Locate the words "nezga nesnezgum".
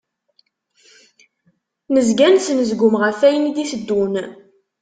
1.93-2.95